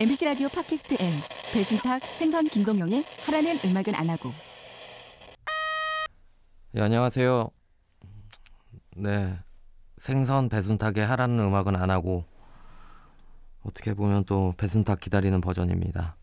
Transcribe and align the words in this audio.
MBC 0.00 0.26
라디오 0.26 0.48
팟캐스트 0.48 0.96
M 1.00 1.12
배순탁 1.52 2.00
생선 2.18 2.44
김동영의 2.46 3.04
하라는 3.26 3.58
음악은 3.64 3.96
안 3.96 4.08
하고 4.10 4.30
예, 6.76 6.82
안녕하세요. 6.82 7.48
네. 8.98 9.36
생선 9.96 10.48
배순탁의 10.50 11.04
하라는 11.04 11.40
음악은 11.40 11.74
안 11.74 11.90
하고 11.90 12.24
어떻게 13.64 13.92
보면 13.92 14.22
또 14.22 14.54
배순탁 14.56 15.00
기다리는 15.00 15.40
버전입니다. 15.40 16.16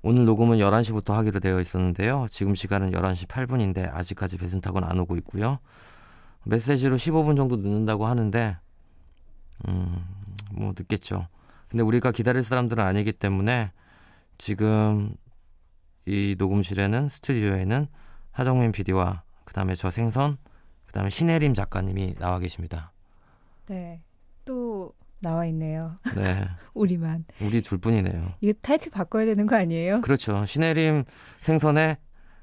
오늘 0.00 0.24
녹음은 0.24 0.56
11시부터 0.56 1.12
하기로 1.12 1.40
되어 1.40 1.60
있었는데요. 1.60 2.28
지금 2.30 2.54
시간은 2.54 2.92
11시 2.92 3.26
8분인데 3.28 3.92
아직까지 3.92 4.38
배순탁은 4.38 4.84
안 4.84 4.98
오고 5.00 5.16
있고요. 5.16 5.58
메시지로 6.44 6.96
15분 6.96 7.36
정도 7.36 7.56
늦는다고 7.56 8.06
하는데 8.06 8.56
음, 9.68 10.06
뭐 10.50 10.72
늦겠죠. 10.74 11.28
근데 11.74 11.82
우리가 11.82 12.12
기다릴 12.12 12.44
사람들은 12.44 12.84
아니기 12.84 13.12
때문에 13.12 13.72
지금 14.38 15.12
이 16.06 16.36
녹음실에는 16.38 17.08
스튜디오에는 17.08 17.88
하정민 18.30 18.70
PD와 18.70 19.24
그다음에 19.44 19.74
저 19.74 19.90
생선 19.90 20.38
그다음에 20.86 21.10
신혜림 21.10 21.52
작가님이 21.52 22.14
나와 22.20 22.38
계십니다. 22.38 22.92
네. 23.66 24.00
또 24.44 24.92
나와 25.18 25.46
있네요. 25.46 25.98
네. 26.14 26.44
우리만. 26.74 27.24
우리 27.40 27.60
둘뿐이네요. 27.60 28.34
이거 28.40 28.56
타이틀 28.62 28.92
바꿔야 28.92 29.26
되는 29.26 29.44
거 29.44 29.56
아니에요? 29.56 30.00
그렇죠. 30.02 30.46
신혜림 30.46 31.02
생선에 31.40 31.96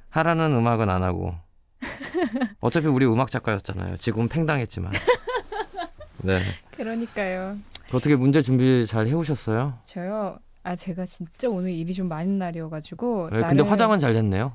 하라는 0.10 0.52
음악은 0.52 0.90
안 0.90 1.04
하고 1.04 1.36
어차피 2.60 2.88
우리 2.88 3.06
음악 3.06 3.32
작가였잖아요. 3.32 3.96
지금 3.96 4.28
팽당했지만. 4.28 4.92
네. 6.20 6.42
그러니까요. 6.72 7.58
어떻게 7.94 8.16
문제 8.16 8.42
준비 8.42 8.86
잘 8.88 9.08
해오셨어요? 9.08 9.74
저요. 9.86 10.38
아 10.64 10.76
제가 10.76 11.06
진짜 11.06 11.50
오늘 11.50 11.72
일이 11.72 11.94
좀 11.94 12.08
많은 12.08 12.38
날이어가지고. 12.38 13.30
네, 13.32 13.42
근데 13.42 13.64
나를- 13.64 13.68
화장은 13.68 14.00
잘 14.00 14.14
됐네요. 14.14 14.54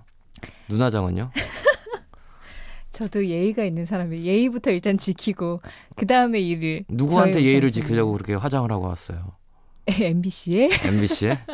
눈화장은요? 0.69 1.30
저도 2.92 3.27
예의가 3.27 3.64
있는 3.64 3.84
사람이 3.84 4.22
예의부터 4.24 4.70
일단 4.70 4.96
지키고 4.96 5.61
그 5.96 6.06
다음에 6.06 6.41
일을. 6.41 6.84
누구한테 6.88 7.42
예의를. 7.44 7.70
지키려고 7.70 8.12
그렇게 8.12 8.34
화장을 8.34 8.70
하고 8.70 8.86
왔어요? 8.86 9.33
MBC에 9.86 10.70
MBC에? 10.84 11.39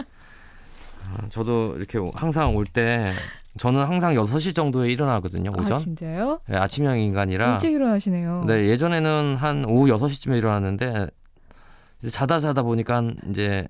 아, 1.15 1.29
저도 1.31 1.77
이렇게 1.77 1.99
항상 2.15 2.55
올 2.57 2.65
때 2.65 3.13
저는 3.59 3.83
항상 3.85 4.15
6시 4.15 4.55
정도에 4.55 4.91
일어나거든요. 4.93 5.51
오전. 5.51 5.73
아 5.73 5.77
진짜요? 5.77 6.41
네, 6.49 6.57
아침형 6.57 7.01
인간이라. 7.01 7.55
일찍 7.55 7.73
일어나시네요. 7.73 8.45
네, 8.47 8.69
예전에는 8.69 9.37
한 9.37 9.65
오후 9.67 9.89
6시쯤에 9.89 10.39
일어났는데 10.39 11.09
자다 12.11 12.41
자다 12.41 12.63
보니까 12.63 13.03
이제 13.31 13.67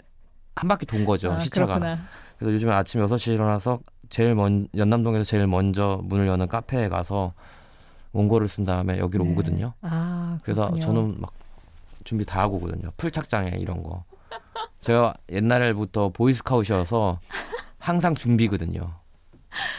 한 0.57 0.69
바퀴 0.69 0.87
돈 0.87 1.05
거죠. 1.05 1.33
아, 1.33 1.41
시차가. 1.41 1.79
그렇구나. 1.79 1.99
그래서 2.39 2.55
요즘에 2.55 2.73
아침 2.73 3.01
6시에 3.01 3.35
일어나서 3.35 3.81
제일 4.09 4.35
먼 4.35 4.69
연남동에서 4.77 5.25
제일 5.25 5.47
먼저 5.47 6.01
문을 6.05 6.27
여는 6.27 6.49
카페에 6.49 6.89
가서 6.89 7.33
원고를 8.13 8.49
쓴 8.49 8.65
다음에 8.65 8.99
여기로 8.99 9.25
네. 9.25 9.33
오거든요. 9.33 9.73
아 9.83 10.39
그래서. 10.43 10.73
저는 10.79 11.17
막 11.21 11.33
준비 12.05 12.25
다 12.25 12.41
하고 12.41 12.57
오거든요. 12.57 12.91
풀착장에 12.97 13.53
이런 13.59 13.83
거. 13.83 14.05
제가 14.81 15.15
옛날부터 15.31 16.11
보이스카웃이어서 16.11 17.21
항상 17.79 18.15
준비거든요. 18.15 18.81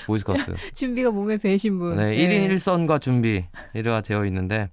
보이스카우트. 0.07 0.55
준비가 0.73 1.11
몸에 1.11 1.37
배신 1.37 1.77
분. 1.79 1.97
네, 1.97 2.15
1인 2.15 2.49
1선과 2.55 3.01
준비 3.01 3.45
이래가 3.73 4.01
되어 4.01 4.25
있는데 4.25 4.69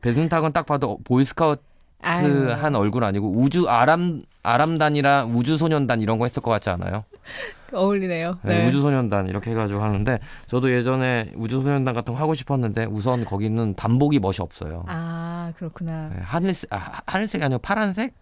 배순탁은 0.00 0.52
딱 0.52 0.66
봐도 0.66 0.98
보이스카우트 1.04 1.62
아유, 1.62 1.65
한 2.00 2.74
얼굴 2.76 3.04
아니고 3.04 3.32
우주 3.32 3.68
아람 3.68 4.22
아람단이라 4.42 5.24
우주소년단 5.24 6.00
이런 6.00 6.18
거 6.18 6.24
했을 6.24 6.40
것 6.42 6.50
같지 6.52 6.70
않아요? 6.70 7.04
어울리네요. 7.72 8.38
네, 8.42 8.60
네. 8.60 8.68
우주소년단 8.68 9.26
이렇게 9.26 9.50
해가지고 9.50 9.80
하는데 9.82 10.20
저도 10.46 10.70
예전에 10.70 11.32
우주소년단 11.34 11.94
같은 11.94 12.14
거 12.14 12.20
하고 12.20 12.34
싶었는데 12.34 12.84
우선 12.84 13.24
거기는 13.24 13.74
단복이 13.74 14.20
멋이 14.20 14.36
없어요. 14.38 14.84
아 14.86 15.52
그렇구나. 15.56 16.10
네, 16.14 16.20
하늘색 16.22 16.72
아, 16.72 17.00
하늘색이 17.06 17.42
아니고 17.44 17.58
파란색? 17.60 18.14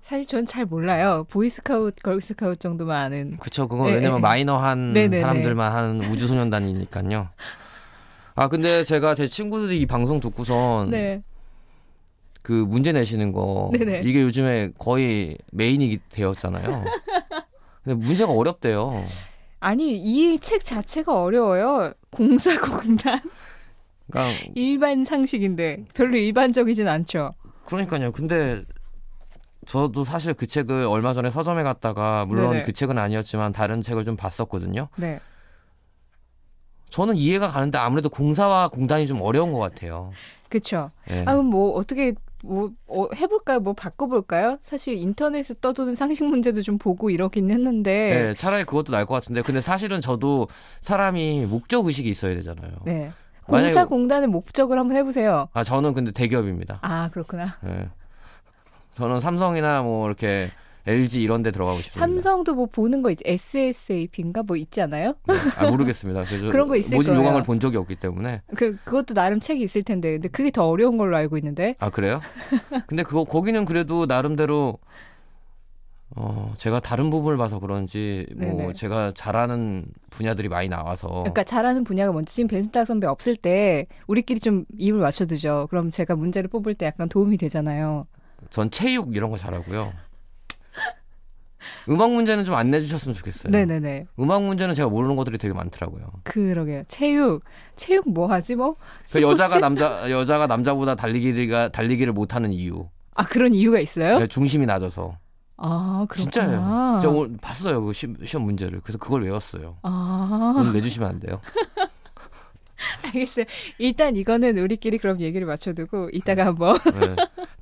사실 0.00 0.24
전 0.24 0.46
잘 0.46 0.64
몰라요. 0.64 1.24
보이스카웃, 1.30 1.96
걸스카웃 2.00 2.60
정도만 2.60 2.96
아는. 3.06 3.36
그쵸 3.38 3.66
그거 3.66 3.86
네, 3.86 3.96
왜냐면 3.96 4.18
네. 4.18 4.22
마이너한 4.22 4.92
네네네. 4.94 5.20
사람들만 5.20 5.72
하는 5.72 6.00
우주소년단이니까요. 6.12 7.28
아 8.36 8.48
근데 8.48 8.84
제가 8.84 9.16
제 9.16 9.26
친구들이 9.26 9.80
이 9.80 9.86
방송 9.86 10.20
듣고선 10.20 10.90
네. 10.90 11.22
그 12.46 12.52
문제 12.52 12.92
내시는 12.92 13.32
거 13.32 13.72
네네. 13.76 14.02
이게 14.04 14.22
요즘에 14.22 14.70
거의 14.78 15.36
메인이 15.50 15.98
되었잖아요. 16.10 16.84
근데 17.82 18.06
문제가 18.06 18.30
어렵대요. 18.30 19.02
아니 19.58 19.96
이 19.96 20.38
책 20.38 20.64
자체가 20.64 21.20
어려워요. 21.24 21.92
공사공단 22.10 23.18
그러니까 24.08 24.44
일반 24.54 25.04
상식인데 25.04 25.86
별로 25.92 26.16
일반적이진 26.16 26.86
않죠. 26.86 27.34
그러니까요. 27.64 28.12
근데 28.12 28.62
저도 29.66 30.04
사실 30.04 30.32
그 30.32 30.46
책을 30.46 30.84
얼마 30.84 31.14
전에 31.14 31.32
서점에 31.32 31.64
갔다가 31.64 32.26
물론 32.26 32.52
네네. 32.52 32.62
그 32.62 32.72
책은 32.72 32.96
아니었지만 32.96 33.52
다른 33.52 33.82
책을 33.82 34.04
좀 34.04 34.14
봤었거든요. 34.14 34.86
네. 34.94 35.18
저는 36.90 37.16
이해가 37.16 37.48
가는데 37.50 37.76
아무래도 37.78 38.08
공사와 38.08 38.68
공단이 38.68 39.08
좀 39.08 39.20
어려운 39.20 39.52
것 39.52 39.58
같아요. 39.58 40.12
그쵸. 40.48 40.92
예. 41.10 41.24
아, 41.26 41.34
뭐 41.38 41.72
어떻게 41.72 42.14
뭐 42.46 42.70
어, 42.86 43.08
해볼까요? 43.14 43.60
뭐 43.60 43.72
바꿔볼까요? 43.72 44.58
사실 44.62 44.94
인터넷에 44.94 45.54
떠도는 45.60 45.94
상식 45.94 46.24
문제도 46.24 46.60
좀 46.62 46.78
보고 46.78 47.10
이러긴 47.10 47.50
했는데. 47.50 48.30
예, 48.30 48.34
차라리 48.34 48.64
그것도 48.64 48.92
나을 48.92 49.04
것 49.06 49.14
같은데 49.14 49.42
근데 49.42 49.60
사실은 49.60 50.00
저도 50.00 50.48
사람이 50.80 51.46
목적 51.46 51.86
의식이 51.86 52.08
있어야 52.08 52.34
되잖아요. 52.34 52.70
네. 52.84 53.12
공사공단의 53.46 54.28
목적을 54.28 54.78
한번 54.78 54.96
해보세요. 54.96 55.48
아 55.52 55.62
저는 55.62 55.94
근데 55.94 56.10
대기업입니다. 56.10 56.80
아 56.82 57.08
그렇구나. 57.10 57.56
예. 57.66 57.88
저는 58.94 59.20
삼성이나 59.20 59.82
뭐 59.82 60.06
이렇게 60.06 60.50
LG 60.86 61.20
이런 61.22 61.42
데 61.42 61.50
들어가고 61.50 61.78
싶습니다. 61.80 62.06
삼성도 62.06 62.54
뭐 62.54 62.66
보는 62.66 63.02
거 63.02 63.10
있, 63.10 63.18
SSAP인가 63.24 64.42
뭐 64.44 64.56
있지 64.56 64.80
않아요? 64.82 65.14
네. 65.26 65.34
아, 65.58 65.68
모르겠습니다. 65.70 66.24
그래서 66.24 66.48
그런 66.50 66.68
거 66.68 66.76
있을 66.76 66.96
모집 66.96 67.10
거예요. 67.10 67.22
요강을 67.22 67.42
본 67.42 67.58
적이 67.58 67.78
없기 67.78 67.96
때문에. 67.96 68.42
그 68.54 68.76
그것도 68.84 69.14
나름 69.14 69.40
책이 69.40 69.62
있을 69.62 69.82
텐데, 69.82 70.12
근데 70.12 70.28
그게 70.28 70.50
더 70.50 70.68
어려운 70.68 70.96
걸로 70.96 71.16
알고 71.16 71.36
있는데. 71.38 71.74
아 71.80 71.90
그래요? 71.90 72.20
근데 72.86 73.02
그거 73.02 73.24
거기는 73.24 73.64
그래도 73.64 74.06
나름대로 74.06 74.78
어 76.14 76.54
제가 76.56 76.78
다른 76.80 77.10
부분을 77.10 77.36
봐서 77.36 77.58
그런지 77.58 78.26
뭐 78.36 78.54
네네. 78.54 78.72
제가 78.74 79.12
잘하는 79.14 79.86
분야들이 80.10 80.48
많이 80.48 80.68
나와서 80.68 81.08
그러니까 81.08 81.42
잘하는 81.42 81.82
분야가 81.82 82.12
뭔지 82.12 82.36
지금 82.36 82.48
배순탁 82.48 82.86
선배 82.86 83.08
없을 83.08 83.34
때 83.34 83.86
우리끼리 84.06 84.38
좀 84.38 84.64
입을 84.78 85.00
맞춰두죠. 85.00 85.66
그럼 85.68 85.90
제가 85.90 86.14
문제를 86.14 86.48
뽑을 86.48 86.74
때 86.74 86.86
약간 86.86 87.08
도움이 87.08 87.36
되잖아요. 87.38 88.06
전 88.50 88.70
체육 88.70 89.16
이런 89.16 89.30
거 89.30 89.36
잘하고요. 89.36 89.92
음악 91.88 92.10
문제는 92.12 92.44
좀 92.44 92.54
안 92.54 92.70
내주셨으면 92.70 93.14
좋겠어요. 93.14 93.50
네네네. 93.50 94.06
음악 94.18 94.42
문제는 94.44 94.74
제가 94.74 94.88
모르는 94.88 95.14
것들이 95.16 95.38
되게 95.38 95.52
많더라고요. 95.54 96.04
그러게요. 96.24 96.82
체육, 96.88 97.44
체육 97.76 98.08
뭐 98.10 98.26
하지 98.30 98.54
뭐? 98.56 98.76
그 99.12 99.20
여자가? 99.22 99.58
남자 99.60 100.10
여자가 100.10 100.46
남자보다 100.46 100.94
달리기가 100.94 101.68
달리기를 101.68 102.12
못하는 102.12 102.52
이유. 102.52 102.88
아 103.14 103.24
그런 103.24 103.52
이유가 103.52 103.78
있어요? 103.80 104.18
네, 104.18 104.26
중심이 104.26 104.66
낮아서. 104.66 105.16
아 105.58 106.04
그렇구나. 106.08 106.30
진짜예요. 106.30 106.98
제가 107.02 107.12
오늘 107.14 107.36
봤어요 107.40 107.82
그 107.82 107.92
시, 107.94 108.06
시험 108.26 108.44
문제를. 108.44 108.80
그래서 108.82 108.98
그걸 108.98 109.22
외웠어요. 109.24 109.78
아 109.82 110.54
오늘 110.58 110.72
내주시면 110.74 111.08
안 111.08 111.20
돼요? 111.20 111.40
알겠어요. 113.04 113.46
일단 113.78 114.16
이거는 114.16 114.58
우리끼리 114.58 114.98
그럼 114.98 115.20
얘기를 115.20 115.46
맞춰두고 115.46 116.10
이따가 116.12 116.44
한번. 116.46 116.76
네. 116.84 117.16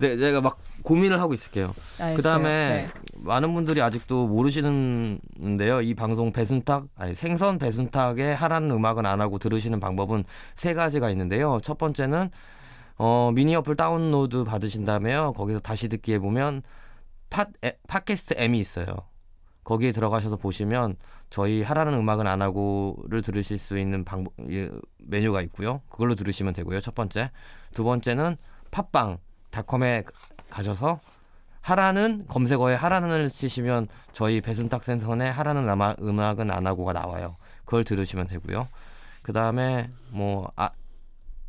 네, 0.04 0.16
제가 0.18 0.40
막 0.40 0.58
고민을 0.82 1.20
하고 1.20 1.32
있을게요. 1.32 1.72
알겠어요. 1.98 2.16
그 2.16 2.22
다음에 2.22 2.44
네. 2.44 2.90
많은 3.16 3.54
분들이 3.54 3.80
아직도 3.80 4.28
모르시는데요. 4.28 5.80
이 5.80 5.94
방송 5.94 6.30
배순탁, 6.30 6.88
아니 6.96 7.14
생선 7.14 7.58
배순탁의 7.58 8.36
하라는 8.36 8.70
음악은 8.70 9.06
안 9.06 9.20
하고 9.20 9.38
들으시는 9.38 9.80
방법은 9.80 10.24
세 10.54 10.74
가지가 10.74 11.08
있는데요. 11.10 11.58
첫 11.62 11.78
번째는 11.78 12.30
어, 12.96 13.32
미니 13.34 13.56
어플 13.56 13.76
다운로드 13.76 14.44
받으신 14.44 14.84
다음에요. 14.84 15.32
거기서 15.32 15.60
다시 15.60 15.88
듣기에 15.88 16.18
보면 16.18 16.62
팟, 17.30 17.48
에, 17.64 17.72
팟캐스트 17.88 18.34
M이 18.36 18.60
있어요. 18.60 18.86
거기에 19.64 19.92
들어가셔서 19.92 20.36
보시면 20.36 20.96
저희 21.30 21.62
하라는 21.62 21.94
음악은 21.94 22.26
안 22.26 22.42
하고를 22.42 23.22
들으실 23.22 23.58
수 23.58 23.78
있는 23.78 24.04
방법 24.04 24.34
예, 24.50 24.70
메뉴가 24.98 25.40
있고요. 25.42 25.80
그걸로 25.88 26.14
들으시면 26.14 26.52
되고요. 26.52 26.80
첫 26.80 26.94
번째. 26.94 27.30
두 27.72 27.82
번째는 27.82 28.36
팟빵 28.70 29.18
닷컴에 29.54 30.02
가셔서 30.50 31.00
하라는 31.60 32.26
검색어에 32.28 32.74
하라는을 32.74 33.30
치시면 33.30 33.88
저희 34.12 34.40
배순탁 34.40 34.84
생선의 34.84 35.32
하라는 35.32 35.68
아마 35.68 35.94
음악은 36.02 36.50
안 36.50 36.66
하고가 36.66 36.92
나와요. 36.92 37.36
그걸 37.64 37.84
들으시면 37.84 38.26
되고요. 38.26 38.68
그 39.22 39.32
다음에 39.32 39.88
뭐 40.10 40.50
아, 40.56 40.70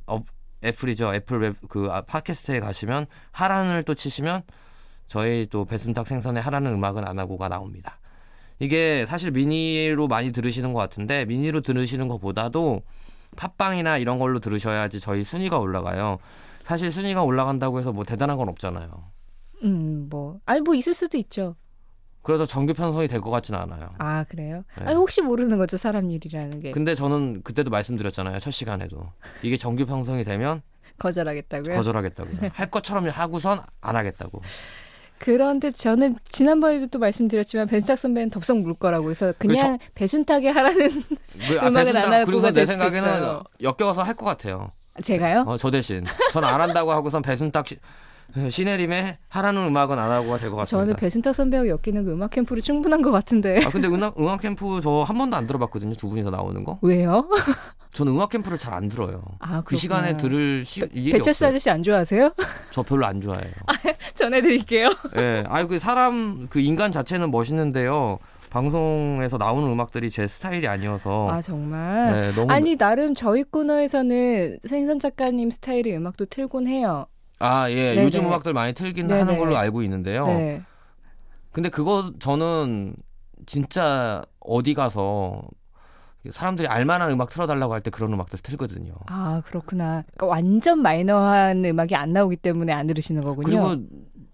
어, 0.08 0.24
애플이죠. 0.64 1.14
애플 1.14 1.40
웹, 1.40 1.56
그 1.68 1.90
아, 1.92 2.02
팟캐스트에 2.02 2.62
가시면 2.62 3.08
하라는을 3.32 3.84
또 3.84 3.94
치시면 3.94 4.44
저희 5.08 5.48
또 5.50 5.66
배순탁 5.66 6.08
생선에 6.08 6.40
하라는 6.40 6.74
음악은 6.74 7.06
안 7.06 7.20
하고가 7.20 7.50
나옵니다. 7.50 8.00
이게 8.60 9.06
사실 9.08 9.32
미니로 9.32 10.08
많이 10.08 10.32
들으시는 10.32 10.72
것 10.72 10.80
같은데 10.80 11.26
미니로 11.26 11.60
들으시는 11.60 12.08
것보다도 12.08 12.84
팟빵이나 13.36 13.98
이런 13.98 14.18
걸로 14.18 14.40
들으셔야지 14.40 15.02
저희 15.02 15.24
순위가 15.26 15.60
올라가요. 15.60 16.20
사실 16.66 16.92
순위가 16.92 17.24
올라간다고 17.24 17.80
해서 17.80 17.94
뭐 17.94 18.04
대단한 18.04 18.38
건 18.38 18.50
없잖아요. 18.50 18.90
음, 19.64 20.08
뭐, 20.10 20.40
아니, 20.46 20.62
뭐 20.62 20.74
있을 20.76 20.94
수도 20.94 21.18
있죠. 21.18 21.56
그래서 22.24 22.46
정규 22.48 22.74
편성이 22.74 23.08
될 23.08 23.22
것 23.22 23.30
같지는 23.30 23.60
않아요. 23.60 23.90
아, 24.00 24.24
그래요? 24.24 24.64
네. 24.80 24.86
아니, 24.86 24.96
혹시 24.96 25.22
모르는 25.22 25.60
거죠, 25.60 25.78
사람 25.78 26.10
일이라는 26.10 26.60
게. 26.60 26.72
근데 26.72 26.96
저는 26.96 27.44
그때도 27.44 27.70
말씀드렸잖아요. 27.70 28.40
첫 28.40 28.50
시간에도 28.52 29.12
이게 29.44 29.58
정규 29.58 29.86
편성이 29.86 30.24
되면 30.24 30.64
거절하겠다고요? 30.98 31.76
거절하겠다고요. 31.76 32.50
할 32.54 32.72
것처럼 32.72 33.08
하고선 33.10 33.60
안 33.82 33.96
하겠다고. 33.96 34.42
그런데 35.20 35.72
저는 35.72 36.18
지난번에도 36.28 36.88
또 36.88 36.98
말씀드렸지만 37.00 37.68
배순탁 37.68 37.98
선배는 38.00 38.32
덥석 38.32 38.58
물 38.60 38.74
거라고 38.74 39.12
해서 39.12 39.34
그냥 39.38 39.78
배순탁에 39.94 40.50
하라는 40.50 41.04
그 41.48 41.54
음악은 41.68 41.68
앞에 41.78 41.98
안 41.98 42.04
순간 42.04 42.14
하고가 42.22 42.26
그래서 42.26 42.52
내 42.52 42.66
생각에는 42.66 43.10
있어요. 43.10 43.44
엮여서 43.62 44.02
할 44.04 44.16
것 44.16 44.26
같아요. 44.26 44.72
제가요? 45.04 45.44
어, 45.48 45.58
저 45.58 45.70
대신 45.72 46.04
저는 46.32 46.48
안 46.48 46.62
한다고 46.62 46.92
하고선 46.92 47.22
배순탁 47.22 47.68
시, 47.68 47.78
시네림의 48.50 49.18
하라는 49.30 49.66
음악은 49.68 49.98
안 50.00 50.12
하고가 50.12 50.38
될 50.38 50.50
것 50.50 50.58
같습니다. 50.58 50.84
저는 50.86 50.96
배순탁 50.96 51.36
선배하고 51.36 51.70
엮이는 51.70 52.06
그 52.06 52.12
음악 52.14 52.32
캠프로 52.32 52.60
충분한 52.62 53.02
것 53.02 53.12
같은데 53.12 53.64
아 53.66 53.70
근데 53.70 53.88
음악, 53.88 54.20
음악 54.20 54.42
캠프 54.42 54.82
저 54.82 55.04
한 55.04 55.18
번도 55.18 55.38
안 55.38 55.46
들어봤거든요. 55.48 55.94
두 55.96 56.10
분이서 56.10 56.30
나오는 56.32 56.64
거. 56.64 56.80
왜요? 56.82 57.30
저는 57.94 58.12
음악 58.14 58.30
캠프를 58.32 58.58
잘 58.58 58.74
안 58.74 58.90
들어요. 58.90 59.22
아, 59.40 59.62
그 59.64 59.78
시간에 59.78 60.18
들을 60.18 60.66
시, 60.66 60.82
일이 60.92 61.14
배철수 61.14 61.46
없어요. 61.46 61.50
아저씨 61.50 61.70
안 61.70 61.82
좋아하세요? 61.84 62.34
저 62.72 62.84
별로 62.84 63.06
안 63.06 63.22
좋아해요. 63.22 63.54
전해드릴게요. 64.16 64.90
예. 65.18 65.44
아유 65.48 65.68
그 65.68 65.80
사람 65.80 66.48
그 66.50 66.60
인간 66.60 66.92
자체는 66.92 67.32
멋있는데요. 67.32 68.20
방송에서 68.60 69.38
나오는 69.38 69.70
음악들이 69.70 70.10
제 70.10 70.30
스타일이 70.30 70.66
아니어서 70.66 71.30
아 71.30 71.42
정말. 71.42 72.14
네, 72.14 72.36
너무 72.36 72.50
아니 72.54 72.78
나름 72.78 73.14
저희 73.14 73.44
코너에서는 73.44 74.60
생선 74.66 74.98
작가님 74.98 75.52
스타일의 75.52 75.98
음악도 75.98 76.24
틀곤 76.24 76.66
해요. 76.68 77.06
아, 77.40 77.70
예. 77.70 77.94
네네. 77.96 78.06
요즘 78.06 78.26
음악들 78.26 78.54
많이 78.54 78.72
틀긴 78.72 79.08
네네. 79.08 79.20
하는 79.20 79.38
걸로 79.38 79.58
알고 79.58 79.84
있는데요. 79.84 80.26
네. 80.28 80.62
근데 81.52 81.68
그거 81.68 82.14
저는 82.18 82.96
진짜 83.46 84.24
어디 84.40 84.74
가서 84.74 85.42
사람들이 86.32 86.70
알만한 86.70 87.12
음악 87.12 87.32
틀어달라고 87.32 87.74
할 87.74 87.82
때 87.82 87.90
그런 87.92 88.14
음악들 88.14 88.40
틀거든요. 88.40 88.94
아 89.08 89.42
그렇구나. 89.46 90.06
그러니까 90.16 90.28
완전 90.28 90.82
마이너한 90.82 91.66
음악이 91.66 91.94
안 91.94 92.14
나오기 92.14 92.38
때문에 92.38 92.72
안 92.72 92.88
들으시는 92.88 93.22
거군요. 93.22 93.46
그리고 93.46 93.84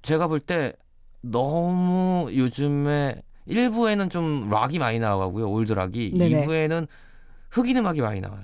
제가 0.04 0.28
볼 0.28 0.42
때 0.42 0.74
너무 1.22 2.30
요즘에 2.32 3.24
1부에는 3.48 4.10
좀 4.10 4.50
락이 4.50 4.80
많이 4.80 5.00
나가고요. 5.00 5.50
old 5.50 5.74
rock이. 5.74 6.14
네네. 6.18 6.46
2부에는 6.46 6.88
흑인 7.52 7.76
음악이 7.78 8.00
많이 8.02 8.22
나와요. 8.22 8.44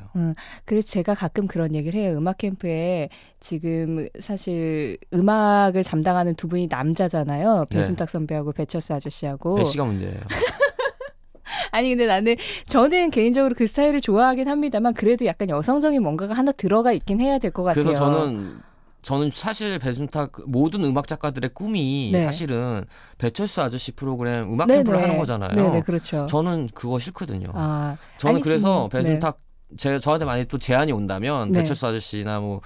그래서 0.65 0.87
제가 0.87 1.15
가끔 1.15 1.47
그런 1.47 1.73
얘기를 1.75 1.97
해요. 1.99 2.17
음악 2.17 2.39
캠프에 2.39 3.07
지금 3.39 4.07
사실 4.19 4.97
음악을 5.13 5.83
담당하는 5.85 6.35
두 6.35 6.47
분이 6.49 6.67
남자잖아요. 6.69 7.65
네. 7.69 7.77
배순탁 7.77 8.09
선배하고 8.09 8.51
배철수 8.51 8.93
아저씨하고. 8.93 9.55
배씨가 9.55 9.85
문제예요. 9.85 10.19
아니 11.71 11.89
근데 11.89 12.05
나는 12.05 12.35
저는 12.65 13.11
개인적으로 13.11 13.55
그 13.55 13.67
스타일을 13.67 14.01
좋아하긴 14.01 14.47
합니다만 14.49 14.93
그래도 14.93 15.25
약간 15.25 15.49
여성적인 15.49 16.01
뭔가가 16.03 16.33
하나 16.33 16.51
들어가 16.51 16.91
있긴 16.91 17.21
해야 17.21 17.37
될 17.39 17.51
것 17.51 17.63
같아요. 17.63 17.83
그래서 17.85 17.99
저는 18.11 18.59
저는 19.01 19.31
사실 19.33 19.79
배순탁 19.79 20.33
모든 20.47 20.83
음악 20.83 21.07
작가들의 21.07 21.51
꿈이 21.53 22.09
네. 22.11 22.25
사실은 22.25 22.83
배철수 23.17 23.61
아저씨 23.61 23.91
프로그램 23.91 24.51
음악 24.51 24.67
네네. 24.67 24.79
캠프를 24.79 25.01
하는 25.01 25.17
거잖아요. 25.17 25.55
네네 25.55 25.81
그렇죠. 25.83 26.25
저는 26.29 26.69
그거 26.73 26.99
싫거든요. 26.99 27.51
아 27.53 27.97
저는 28.17 28.35
아니, 28.35 28.43
그래서 28.43 28.85
음, 28.85 28.89
배순탁 28.89 29.39
제 29.77 29.99
저한테 29.99 30.25
만약 30.25 30.47
또 30.47 30.57
제안이 30.57 30.91
온다면 30.91 31.51
네. 31.51 31.59
배철수 31.61 31.87
아저씨나 31.87 32.39
뭐 32.39 32.61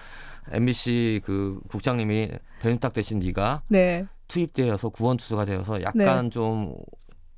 MBC 0.52 1.22
그 1.24 1.60
국장님이 1.70 2.30
배순탁 2.60 2.94
대신 2.94 3.20
네가 3.20 3.64
네. 3.68 4.06
투입되어서 4.28 4.90
구원투수가 4.90 5.46
되어서 5.46 5.82
약간 5.84 6.32
좀 6.32 6.76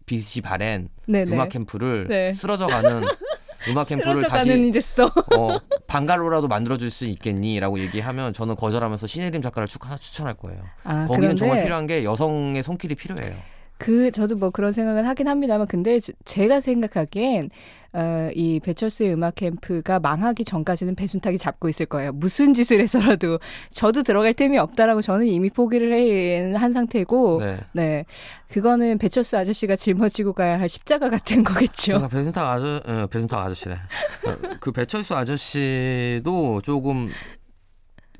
빛이 0.05 0.41
바랜. 0.43 0.89
음악 1.09 1.49
캠프를 1.49 2.07
네. 2.07 2.33
쓰러져가는 2.33 3.07
음악 3.69 3.87
캠프를 3.87 4.21
다시 4.23 4.49
이랬어. 4.51 5.05
어, 5.05 5.57
방갈로라도 5.87 6.47
만들어줄 6.47 6.91
수 6.91 7.05
있겠니라고 7.05 7.79
얘기하면 7.79 8.33
저는 8.33 8.55
거절하면서 8.55 9.07
신혜림 9.07 9.41
작가를 9.41 9.67
추, 9.67 9.77
추천할 9.99 10.33
거예요. 10.35 10.61
아, 10.83 11.05
거기는 11.05 11.19
그런데 11.19 11.35
정말 11.35 11.63
필요한 11.63 11.87
게 11.87 12.03
여성의 12.03 12.63
손길이 12.63 12.95
필요해요. 12.95 13.35
그 13.83 14.11
저도 14.11 14.37
뭐 14.37 14.49
그런 14.49 14.71
생각은 14.71 15.03
하긴 15.05 15.27
합니다만 15.27 15.67
근데 15.67 15.99
저- 15.99 16.13
제가 16.23 16.61
생각하기엔 16.61 17.49
어, 17.91 18.29
이 18.33 18.61
배철수의 18.63 19.11
음악 19.13 19.35
캠프가 19.35 19.99
망하기 19.99 20.45
전까지는 20.45 20.95
배순탁이 20.95 21.37
잡고 21.37 21.67
있을 21.67 21.85
거예요. 21.87 22.13
무슨 22.13 22.53
짓을 22.53 22.79
해서라도 22.79 23.39
저도 23.71 24.03
들어갈 24.03 24.33
템이 24.33 24.57
없다라고 24.57 25.01
저는 25.01 25.27
이미 25.27 25.49
포기를 25.49 25.91
해- 25.93 26.53
한 26.55 26.71
상태고 26.71 27.39
네. 27.41 27.57
네. 27.73 28.05
그거는 28.49 28.99
배철수 28.99 29.37
아저씨가 29.37 29.75
짊어지고 29.75 30.31
가야 30.31 30.59
할 30.59 30.69
십자가 30.69 31.09
같은 31.09 31.43
거겠죠. 31.43 31.93
그러니까 31.93 32.07
배순탁 32.07 32.47
아저 32.47 32.79
어, 32.87 33.07
배순탁 33.07 33.45
아저씨네. 33.45 33.75
어, 33.75 34.57
그 34.61 34.71
배철수 34.71 35.13
아저씨도 35.15 36.61
조금 36.63 37.09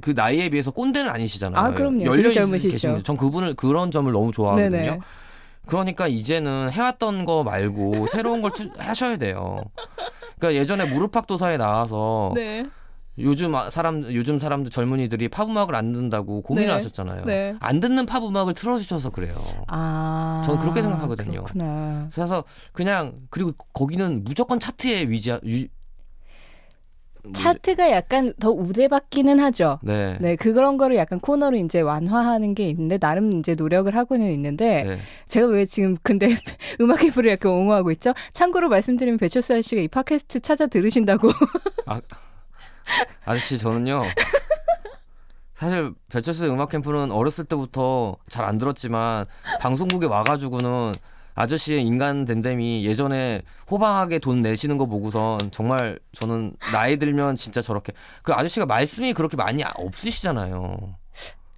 그 0.02 0.12
나이에 0.14 0.50
비해서 0.50 0.72
꼰대는 0.72 1.10
아니시잖아요. 1.10 1.64
아, 1.64 1.72
그럼요. 1.72 2.04
열려 2.04 2.28
있- 2.30 2.34
젊으시죠. 2.34 2.72
계십니다. 2.72 3.04
전 3.04 3.16
그분을 3.16 3.54
그런 3.54 3.92
점을 3.92 4.12
너무 4.12 4.32
좋아하거든요. 4.34 4.70
네네. 4.70 5.00
그러니까 5.66 6.08
이제는 6.08 6.72
해왔던 6.72 7.26
거 7.26 7.44
말고 7.44 8.08
새로운 8.12 8.42
걸 8.42 8.52
투- 8.52 8.70
하셔야 8.78 9.18
돼요. 9.18 9.62
그러니까 10.38 10.60
예전에 10.60 10.86
무릎팍도사에 10.94 11.58
나와서 11.58 12.32
네. 12.36 12.66
요즘 13.20 13.54
아- 13.56 13.70
사람 13.70 14.12
요즘 14.14 14.40
사람들 14.40 14.72
젊은이들이 14.72 15.30
팝 15.30 15.48
음악을 15.48 15.76
안 15.76 15.94
듣는다고 15.94 16.42
고민을 16.42 16.68
네. 16.70 16.74
하셨잖아요. 16.74 17.26
네. 17.26 17.56
안 17.60 17.80
듣는 17.80 18.06
팝 18.06 18.24
음악을 18.24 18.54
틀어주셔서 18.56 19.12
그래요. 19.12 19.36
아. 19.68 20.42
저는 20.46 20.60
그렇게 20.62 20.82
생각하거든요. 20.82 21.44
그렇구나. 21.44 22.10
그래서 22.14 22.44
그냥 22.72 23.14
그리고 23.30 23.52
거기는 23.74 24.24
무조건 24.24 24.60
차트에 24.60 25.04
위지? 25.04 25.38
차트가 27.32 27.90
약간 27.92 28.34
더 28.40 28.50
우대받기는 28.50 29.40
하죠. 29.40 29.80
네. 29.82 30.18
네, 30.20 30.36
그런 30.36 30.76
거를 30.78 30.98
약간 30.98 31.20
코너로 31.20 31.56
이제 31.58 31.80
완화하는 31.80 32.54
게 32.54 32.68
있는데 32.70 32.98
나름 32.98 33.40
이제 33.40 33.56
노력을 33.56 33.96
하고는 33.96 34.30
있는데 34.34 34.84
네. 34.84 34.98
제가 35.30 35.48
왜 35.48 35.66
지금 35.66 35.96
근데 36.04 36.28
음악 36.82 37.00
캠프를 37.00 37.32
약간 37.32 37.54
옹호하고 37.54 37.92
있죠? 37.92 38.14
참고로 38.34 38.68
말씀드리면 38.70 39.18
배철수 39.20 39.54
아저씨가 39.54 39.82
이 39.82 39.88
팟캐스트 39.88 40.42
찾아 40.42 40.68
들으신다고. 40.68 41.30
아저씨 43.26 43.58
저는요. 43.58 44.04
사실 45.56 45.94
배철수의 46.10 46.52
음악 46.52 46.70
캠프는 46.70 47.12
어렸을 47.12 47.46
때부터 47.46 48.18
잘 48.28 48.44
안 48.44 48.58
들었지만 48.58 49.26
방송국에 49.62 50.08
와가지고는 50.08 50.92
아저씨의 51.36 51.84
인간 51.84 52.26
댐댐이 52.26 52.86
예전에 52.86 53.42
호방하게 53.70 54.20
돈 54.20 54.42
내시는 54.42 54.78
거 54.78 54.86
보고선 54.86 55.40
정말 55.52 56.00
저는 56.12 56.54
나이 56.72 56.98
들면 56.98 57.36
진짜 57.36 57.62
저렇게 57.62 57.94
그 58.22 58.34
아저씨가 58.34 58.66
말씀이 58.66 59.14
그렇게 59.14 59.36
많이 59.38 59.64
없으시잖아요. 59.64 60.96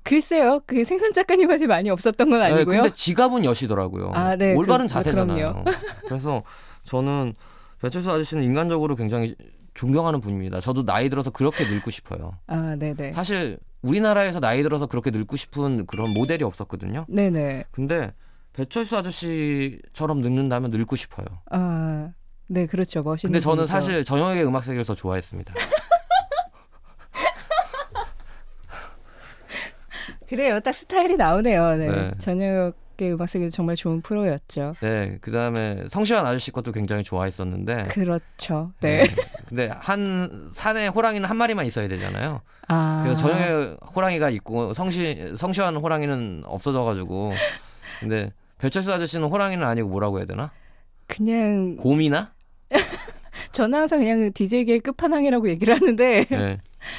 글쎄요, 0.03 0.61
그 0.67 0.85
생선 0.85 1.13
작가님한테 1.13 1.65
많이 1.65 1.89
없었던 1.89 2.29
건 2.29 2.39
네, 2.39 2.45
아니고요. 2.45 2.81
근데 2.83 2.93
지갑은 2.93 3.43
여시더라고요. 3.43 4.11
아, 4.13 4.35
네, 4.35 4.53
올바른 4.53 4.85
그- 4.85 4.93
자세잖아요. 4.93 5.63
그래서 6.07 6.43
저는 6.83 7.33
배철수 7.81 8.11
아저씨는 8.11 8.43
인간적으로 8.43 8.95
굉장히 8.95 9.35
존경하는 9.73 10.21
분입니다. 10.21 10.61
저도 10.61 10.85
나이 10.85 11.09
들어서 11.09 11.31
그렇게 11.31 11.65
늙고 11.67 11.89
싶어요. 11.91 12.37
아, 12.47 12.75
네네. 12.77 13.13
사실 13.13 13.57
우리나라에서 13.81 14.39
나이 14.39 14.61
들어서 14.63 14.85
그렇게 14.85 15.09
늙고 15.11 15.35
싶은 15.37 15.85
그런 15.87 16.11
모델이 16.11 16.43
없었거든요. 16.43 17.05
네네. 17.09 17.65
근데 17.71 18.13
배철수 18.55 18.97
아저씨처럼 18.97 20.21
늙는다면 20.21 20.71
늙고 20.71 20.95
싶어요. 20.95 21.25
아, 21.51 22.11
네, 22.47 22.65
그렇죠. 22.65 23.03
멋있는 23.03 23.33
근데 23.33 23.43
저는 23.43 23.57
분이죠. 23.65 23.71
사실 23.71 24.05
전형의 24.05 24.45
음악 24.45 24.63
세계를 24.63 24.85
더 24.85 24.95
좋아했습니다. 24.95 25.53
그래요. 30.27 30.59
딱 30.61 30.73
스타일이 30.73 31.17
나오네요. 31.17 31.75
네. 31.75 31.87
네. 31.87 32.11
저녁의 32.19 32.73
음악 33.13 33.29
세계도 33.29 33.51
정말 33.51 33.75
좋은 33.75 34.01
프로였죠. 34.01 34.75
네, 34.81 35.17
그 35.21 35.31
다음에 35.31 35.83
성시환 35.89 36.25
아저씨 36.25 36.51
것도 36.51 36.71
굉장히 36.71 37.03
좋아했었는데. 37.03 37.89
그렇죠. 37.89 38.71
네. 38.79 39.03
근데 39.47 39.69
한 39.77 40.49
산에 40.53 40.87
호랑이는 40.87 41.29
한 41.29 41.35
마리만 41.37 41.65
있어야 41.65 41.87
되잖아요. 41.89 42.41
아. 42.69 43.01
그래서 43.03 43.19
전형의 43.21 43.77
호랑이가 43.95 44.29
있고 44.31 44.73
성시 44.73 45.33
성시환 45.37 45.75
호랑이는 45.75 46.43
없어져가지고. 46.45 47.33
근데 47.99 48.31
배철수 48.57 48.91
아저씨는 48.91 49.27
호랑이는 49.27 49.65
아니고 49.65 49.89
뭐라고 49.89 50.17
해야 50.17 50.25
되나? 50.25 50.51
그냥 51.07 51.75
곰이나? 51.77 52.33
저는 53.51 53.79
항상 53.79 53.99
그냥 53.99 54.31
DJ계의 54.33 54.79
끝판왕이라고 54.79 55.49
얘기를 55.49 55.75
하는데 55.75 56.25
네. 56.29 56.57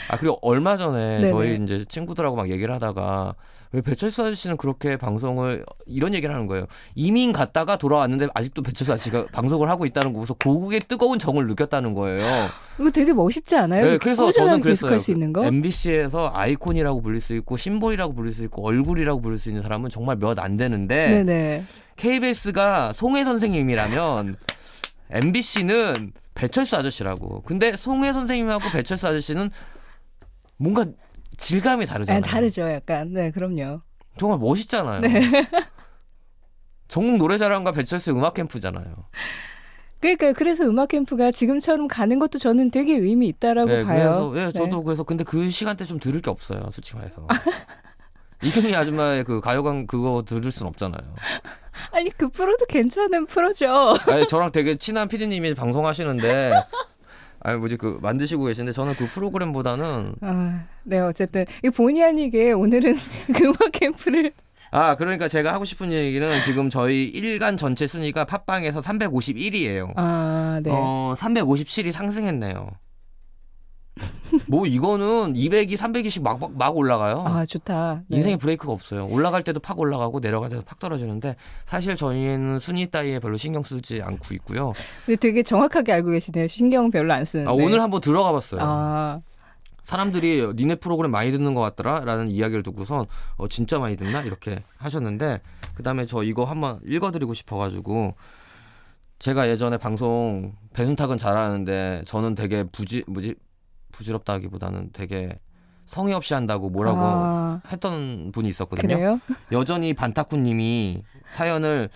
아 0.08 0.16
그리고 0.18 0.38
얼마 0.42 0.76
전에 0.76 1.18
네네. 1.20 1.30
저희 1.30 1.56
이제 1.62 1.84
친구들하고 1.86 2.36
막 2.36 2.50
얘기를 2.50 2.74
하다가 2.74 3.34
왜 3.76 3.82
배철수 3.82 4.22
아저씨는 4.22 4.56
그렇게 4.56 4.96
방송을 4.96 5.66
이런 5.84 6.14
얘기를 6.14 6.34
하는 6.34 6.46
거예요. 6.46 6.64
이민 6.94 7.34
갔다가 7.34 7.76
돌아왔는데 7.76 8.28
아직도 8.32 8.62
배철수 8.62 8.94
아저씨가 8.94 9.26
방송을 9.32 9.68
하고 9.68 9.84
있다는 9.84 10.14
거 10.14 10.20
보고서 10.20 10.32
고국의 10.32 10.80
뜨거운 10.88 11.18
정을 11.18 11.46
느꼈다는 11.46 11.92
거예요. 11.92 12.48
이거 12.80 12.90
되게 12.90 13.12
멋있지 13.12 13.54
않아요? 13.54 13.84
네, 13.84 13.98
그래서 13.98 14.32
저는 14.32 14.62
그랬어요. 14.62 14.98
수 14.98 15.10
있는 15.10 15.34
거? 15.34 15.44
MBC에서 15.44 16.30
아이콘이라고 16.34 17.02
불릴 17.02 17.20
수 17.20 17.34
있고 17.34 17.58
심볼이라고 17.58 18.14
불릴 18.14 18.32
수 18.32 18.44
있고 18.44 18.66
얼굴이라고 18.66 19.20
부를 19.20 19.36
수 19.38 19.50
있는 19.50 19.62
사람은 19.62 19.90
정말 19.90 20.16
몇 20.16 20.38
안 20.38 20.56
되는데 20.56 21.22
네네. 21.22 21.64
KBS가 21.96 22.94
송해 22.94 23.24
선생님이라면 23.24 24.36
MBC는 25.10 26.12
배철수 26.34 26.76
아저씨라고. 26.76 27.42
근데 27.42 27.76
송해 27.76 28.12
선생님하고 28.14 28.70
배철수 28.72 29.06
아저씨는 29.06 29.50
뭔가 30.56 30.86
질감이 31.36 31.84
아, 31.84 31.86
다르잖아요. 31.86 32.22
다르죠, 32.22 32.62
약간. 32.70 33.12
네, 33.12 33.30
그럼요. 33.30 33.80
정말 34.18 34.38
멋있잖아요. 34.38 35.00
네. 35.00 35.20
전국 36.88 37.18
노래자랑과 37.18 37.72
배철수 37.72 38.12
음악 38.12 38.34
캠프잖아요. 38.34 39.08
그러니까 40.00 40.32
그래서 40.32 40.64
음악 40.64 40.88
캠프가 40.88 41.32
지금처럼 41.32 41.88
가는 41.88 42.18
것도 42.18 42.38
저는 42.38 42.70
되게 42.70 42.94
의미 42.94 43.28
있다라고 43.28 43.68
네, 43.68 43.84
봐요. 43.84 44.30
그래서 44.30 44.48
예, 44.48 44.52
저도 44.52 44.84
그래서 44.84 45.02
근데 45.02 45.24
그 45.24 45.50
시간대 45.50 45.84
좀 45.84 45.98
들을 45.98 46.20
게 46.20 46.30
없어요, 46.30 46.60
솔직히 46.72 46.96
말해서. 46.96 47.26
이승희 48.42 48.74
아줌마의 48.74 49.24
그 49.24 49.40
가요광 49.40 49.86
그거 49.86 50.22
들을 50.26 50.52
순 50.52 50.66
없잖아요. 50.66 51.14
아니 51.92 52.10
그 52.10 52.28
프로도 52.28 52.66
괜찮은 52.66 53.26
프로죠. 53.26 53.96
아니 54.08 54.26
저랑 54.26 54.52
되게 54.52 54.76
친한 54.76 55.08
피디님이 55.08 55.54
방송하시는데 55.54 56.52
아니 57.40 57.58
뭐지 57.58 57.76
그 57.76 57.98
만드시고 58.02 58.44
계신데 58.44 58.72
저는 58.72 58.94
그 58.94 59.06
프로그램보다는 59.08 60.14
아, 60.20 60.64
네 60.84 60.98
어쨌든 61.00 61.44
이 61.64 61.70
본의 61.70 62.04
아니게 62.04 62.52
오늘은 62.52 62.96
그 63.34 63.44
음악 63.44 63.72
캠프를 63.72 64.32
아 64.70 64.96
그러니까 64.96 65.28
제가 65.28 65.52
하고 65.52 65.64
싶은 65.64 65.92
얘기는 65.92 66.28
지금 66.44 66.70
저희 66.70 67.04
일간 67.04 67.56
전체 67.56 67.86
순위가 67.86 68.24
팟빵에서 68.24 68.80
351이에요. 68.80 69.92
아, 69.96 70.60
네. 70.62 70.70
어 70.72 71.14
357이 71.16 71.92
상승했네요. 71.92 72.70
뭐 74.46 74.66
이거는 74.66 75.34
200이 75.34 75.76
300이씩 75.76 76.22
막, 76.22 76.38
막, 76.38 76.56
막 76.56 76.76
올라가요. 76.76 77.24
아, 77.26 77.46
좋다. 77.46 78.02
네. 78.08 78.18
인생에 78.18 78.36
브레이크가 78.36 78.72
없어요. 78.72 79.06
올라갈 79.06 79.42
때도 79.42 79.60
팍 79.60 79.78
올라가고 79.78 80.20
내려갈 80.20 80.50
때도 80.50 80.62
팍 80.62 80.78
떨어지는데 80.78 81.36
사실 81.66 81.96
저희는 81.96 82.58
순위 82.58 82.86
따위에 82.86 83.18
별로 83.18 83.36
신경 83.36 83.62
쓰지 83.62 84.02
않고 84.02 84.34
있고요. 84.34 84.72
근데 85.06 85.16
되게 85.16 85.42
정확하게 85.42 85.92
알고 85.92 86.10
계시네요. 86.10 86.46
신경 86.46 86.90
별로 86.90 87.12
안 87.12 87.24
쓰는데. 87.24 87.50
아, 87.50 87.54
오늘 87.54 87.80
한번 87.80 88.00
들어가 88.00 88.32
봤어요. 88.32 88.60
아, 88.62 89.20
사람들이 89.84 90.52
니네 90.56 90.76
프로그램 90.76 91.12
많이 91.12 91.30
듣는 91.30 91.54
것 91.54 91.60
같더라 91.60 92.00
라는 92.00 92.28
이야기를 92.28 92.64
듣고선 92.64 93.04
어, 93.36 93.48
진짜 93.48 93.78
많이 93.78 93.96
듣나 93.96 94.22
이렇게 94.22 94.64
하셨는데 94.78 95.40
그 95.74 95.84
다음에 95.84 96.06
저 96.06 96.24
이거 96.24 96.44
한번 96.44 96.80
읽어드리고 96.84 97.34
싶어가지고 97.34 98.14
제가 99.20 99.48
예전에 99.48 99.78
방송 99.78 100.54
배순탁은 100.74 101.18
잘하는데 101.18 102.02
저는 102.04 102.34
되게 102.34 102.64
부지 102.64 103.04
뭐지 103.06 103.36
부질없다기보다는 103.92 104.90
되게 104.92 105.38
성의 105.86 106.14
없이 106.14 106.34
한다고 106.34 106.68
뭐라고 106.68 107.00
아, 107.00 107.60
했던 107.70 108.32
분이 108.32 108.48
있었거든요. 108.48 108.96
그래요? 108.96 109.20
여전히 109.52 109.94
반타쿠님이 109.94 111.02
사연을 111.32 111.88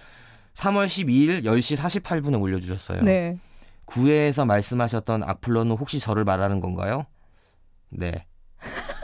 3월 0.55 0.87
12일 0.87 1.45
10시 1.45 1.77
48분에 1.77 2.41
올려주셨어요. 2.41 3.03
네. 3.03 3.39
9회에서 3.87 4.47
말씀하셨던 4.47 5.25
악플러는 5.25 5.77
혹시 5.77 5.99
저를 5.99 6.25
말하는 6.25 6.61
건가요? 6.61 7.07
네. 7.89 8.27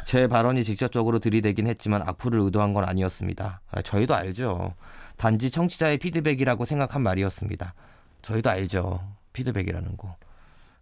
제 0.05 0.29
발언이 0.29 0.63
직접적으로 0.63 1.19
들이대긴 1.19 1.67
했지만 1.67 2.03
악플을 2.03 2.39
의도한 2.39 2.73
건 2.73 2.85
아니었습니다. 2.85 3.61
아, 3.69 3.83
저희도 3.83 4.15
알죠. 4.15 4.75
단지 5.17 5.51
청취자의 5.51 5.99
피드백이라고 5.99 6.65
생각한 6.65 7.03
말이었습니다. 7.03 7.75
저희도 8.23 8.51
알죠. 8.51 9.01
피드백이라는 9.33 9.97
거. 9.97 10.15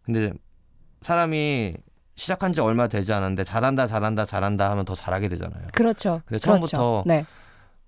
근데 0.02 0.32
사람이 1.00 1.76
시작한 2.16 2.52
지 2.52 2.60
얼마 2.60 2.86
되지 2.86 3.12
않았는데 3.12 3.44
잘한다 3.44 3.86
잘한다 3.86 4.24
잘한다 4.24 4.70
하면 4.70 4.84
더 4.84 4.94
잘하게 4.94 5.28
되잖아요. 5.28 5.64
그렇죠. 5.72 6.22
근데 6.26 6.38
처음부터 6.38 7.02
그렇죠. 7.02 7.04
네. 7.06 7.26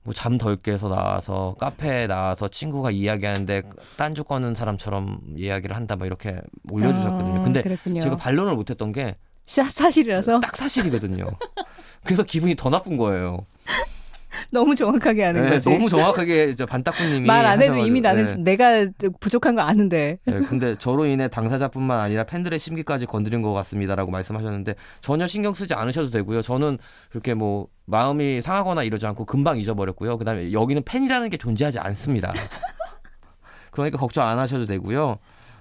뭐잠 0.02 0.38
덜 0.38 0.56
깨서 0.56 0.88
나와서 0.88 1.56
카페에 1.58 2.06
나와서 2.06 2.46
친구가 2.46 2.92
이야기하는데 2.92 3.62
딴주 3.96 4.22
꺼는 4.24 4.54
사람처럼 4.54 5.20
이야기를 5.36 5.74
한다 5.74 5.96
막 5.96 6.06
이렇게 6.06 6.40
올려주셨거든요. 6.70 7.40
아, 7.40 7.42
근데 7.42 7.62
그랬군요. 7.62 8.00
제가 8.00 8.16
반론을 8.16 8.54
못했던 8.54 8.92
게딱 8.92 9.16
사, 9.46 9.64
사실이라서 9.64 10.40
사실이거든요. 10.54 11.26
그래서 12.04 12.22
기분이 12.22 12.54
더 12.54 12.70
나쁜 12.70 12.96
거예요. 12.96 13.46
너무 14.52 14.74
정확하게 14.74 15.24
하는 15.24 15.44
네, 15.44 15.50
거지. 15.50 15.70
너무 15.70 15.88
정확하게 15.88 16.44
이제 16.50 16.64
반딱꾸님이 16.66 17.26
말 17.26 17.44
안 17.46 17.60
해도 17.62 17.76
이미 17.76 18.00
나는 18.00 18.42
네. 18.44 18.56
내가 18.56 18.86
부족한 19.20 19.54
거 19.54 19.62
아는데. 19.62 20.18
네, 20.24 20.40
근데 20.40 20.76
저로 20.76 21.06
인해 21.06 21.28
당사자뿐만 21.28 21.98
아니라 22.00 22.24
팬들의 22.24 22.58
심기까지 22.58 23.06
건드린 23.06 23.42
것 23.42 23.52
같습니다라고 23.52 24.10
말씀하셨는데 24.10 24.74
전혀 25.00 25.26
신경 25.26 25.54
쓰지 25.54 25.74
않으셔도 25.74 26.10
되고요. 26.10 26.42
저는 26.42 26.78
그렇게 27.10 27.34
뭐 27.34 27.68
마음이 27.86 28.42
상하거나 28.42 28.82
이러지 28.82 29.06
않고 29.06 29.24
금방 29.24 29.58
잊어버렸고요. 29.58 30.18
그다음에 30.18 30.52
여기는 30.52 30.82
팬이라는 30.84 31.30
게 31.30 31.36
존재하지 31.36 31.78
않습니다. 31.78 32.32
그러니까 33.70 33.98
걱정 33.98 34.26
안 34.26 34.38
하셔도 34.38 34.66
되고요. 34.66 35.18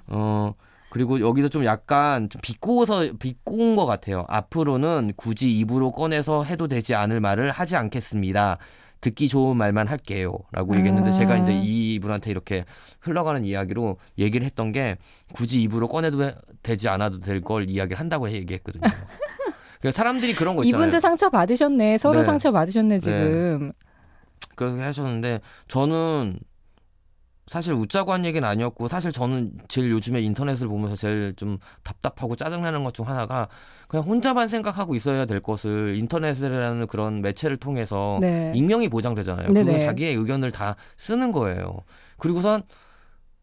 어 0.08 0.54
그리고 0.96 1.20
여기서 1.20 1.50
좀 1.50 1.66
약간 1.66 2.30
좀 2.30 2.40
비꼬서 2.42 3.18
비꼬은 3.20 3.76
것 3.76 3.86
같아요. 3.86 4.24
앞으로는 4.30 5.12
굳이 5.18 5.52
입으로 5.60 5.92
꺼내서 5.92 6.46
해도 6.46 6.70
되지 6.70 6.96
않을 6.96 7.20
말을 7.20 7.52
하지 7.52 7.76
않겠습니다. 7.76 8.60
듣기 9.02 9.28
좋은 9.28 9.58
말만 9.58 9.90
할게요 9.90 10.38
라고 10.54 10.74
얘기했는데 10.78 11.10
아. 11.10 11.14
제가 11.14 11.36
이제 11.36 11.52
이분한테 11.54 12.32
이렇게 12.32 12.64
흘러가는 13.02 13.44
이야기로 13.44 13.98
얘기를 14.20 14.46
했던 14.46 14.72
게 14.72 14.96
굳이 15.34 15.62
입으로 15.64 15.90
꺼내도 15.90 16.32
되지 16.64 16.88
않아도 16.88 17.20
될 17.20 17.42
걸 17.42 17.70
이야기를 17.70 18.00
한다고 18.00 18.32
얘기했거든요. 18.32 18.84
그러니까 19.82 19.92
사람들이 19.98 20.34
그런 20.34 20.56
거 20.56 20.64
있잖아요. 20.64 20.82
이분도 20.82 21.02
상처 21.02 21.30
받으셨네. 21.30 21.98
서로 21.98 22.20
네. 22.20 22.24
상처 22.24 22.54
받으셨네 22.54 23.00
지금. 23.00 23.74
그렇게 24.56 24.82
하셨는데 24.82 25.42
저는 25.68 26.40
사실 27.48 27.74
웃자고 27.74 28.12
한 28.12 28.26
얘기는 28.26 28.48
아니었고 28.48 28.88
사실 28.88 29.12
저는 29.12 29.52
제일 29.68 29.92
요즘에 29.92 30.20
인터넷을 30.22 30.68
보면서 30.68 30.96
제일 30.96 31.34
좀 31.36 31.60
답답하고 31.84 32.36
짜증나는 32.36 32.84
것 32.84 32.92
중 32.94 33.08
하나가 33.08 33.48
그냥 33.88 34.06
혼자만 34.08 34.48
생각하고 34.48 34.96
있어야 34.96 35.26
될 35.26 35.42
것을 35.42 35.96
인터넷이라는 35.96 36.88
그런 36.88 37.22
매체를 37.22 37.58
통해서 37.58 38.18
네. 38.20 38.52
익명이 38.56 38.90
보장되잖아요. 38.90 39.54
네네. 39.54 39.64
그건 39.64 39.80
자기의 39.80 40.16
의견을 40.16 40.52
다 40.52 40.76
쓰는 40.98 41.32
거예요. 41.32 41.82
그리고선 42.18 42.64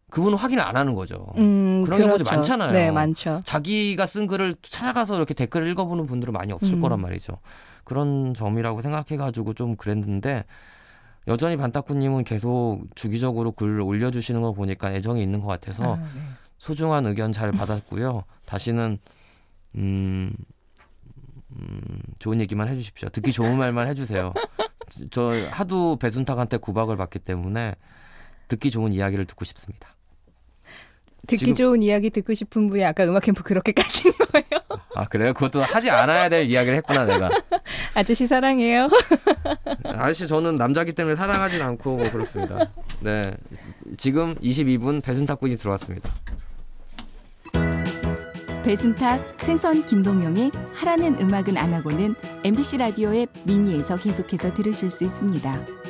그분은 0.09 0.37
확인을 0.37 0.63
안 0.63 0.75
하는 0.75 0.93
거죠. 0.93 1.33
음, 1.37 1.81
그런 1.85 1.99
경우도 2.01 2.23
그렇죠. 2.23 2.35
많잖아요. 2.35 2.71
네, 2.71 2.91
많죠. 2.91 3.41
자기가 3.45 4.05
쓴 4.05 4.27
글을 4.27 4.55
찾아가서 4.61 5.15
이렇게 5.15 5.33
댓글을 5.33 5.67
읽어보는 5.69 6.05
분들은 6.07 6.33
많이 6.33 6.51
없을 6.51 6.73
음. 6.73 6.81
거란 6.81 6.99
말이죠. 7.01 7.37
그런 7.83 8.33
점이라고 8.33 8.81
생각해가지고 8.81 9.53
좀 9.53 9.75
그랬는데 9.75 10.43
여전히 11.27 11.55
반타쿠님은 11.57 12.23
계속 12.25 12.81
주기적으로 12.95 13.51
글 13.53 13.79
올려주시는 13.81 14.41
거 14.41 14.51
보니까 14.53 14.91
애정이 14.93 15.21
있는 15.23 15.39
것 15.39 15.47
같아서 15.47 15.95
아, 15.95 15.97
네. 15.97 16.21
소중한 16.57 17.05
의견 17.05 17.31
잘 17.33 17.51
받았고요. 17.53 18.23
다시는 18.45 18.97
음, 19.75 20.33
음, 21.51 21.79
좋은 22.19 22.41
얘기만 22.41 22.67
해주십시오. 22.67 23.09
듣기 23.09 23.31
좋은 23.31 23.57
말만 23.57 23.87
해주세요. 23.87 24.33
저 25.11 25.31
하도 25.51 25.95
배순탁한테 25.95 26.57
구박을 26.57 26.97
받기 26.97 27.19
때문에 27.19 27.75
듣기 28.49 28.69
좋은 28.69 28.91
이야기를 28.93 29.25
듣고 29.25 29.45
싶습니다. 29.45 29.89
듣기 31.25 31.37
지금- 31.37 31.53
좋은 31.53 31.83
이야기 31.83 32.09
듣고 32.09 32.33
싶은 32.33 32.69
분이 32.69 32.83
아까 32.83 33.05
음악 33.05 33.23
캠프 33.23 33.43
그렇게 33.43 33.71
까신 33.71 34.11
거예요. 34.11 34.62
아 34.95 35.05
그래요? 35.05 35.33
그것도 35.33 35.61
하지 35.61 35.89
않아야 35.89 36.29
될 36.29 36.43
이야기를 36.43 36.77
했구나 36.77 37.05
내가. 37.05 37.29
아저씨 37.95 38.27
사랑해요. 38.27 38.89
아저씨 39.85 40.27
저는 40.27 40.57
남자기 40.57 40.93
때문에 40.93 41.15
사랑하진 41.15 41.61
않고 41.61 41.97
뭐 41.97 42.11
그렇습니다. 42.11 42.69
네, 42.99 43.35
지금 43.97 44.35
22분 44.35 45.01
배순탁 45.03 45.39
군이 45.39 45.57
들어왔습니다. 45.57 46.09
배순탁, 48.63 49.35
생선 49.41 49.85
김동영의 49.85 50.51
하라는 50.75 51.21
음악은 51.21 51.57
안 51.57 51.73
하고는 51.73 52.15
MBC 52.45 52.77
라디오의 52.77 53.27
미니에서 53.43 53.97
계속해서 53.97 54.53
들으실 54.53 54.89
수 54.89 55.03
있습니다. 55.03 55.82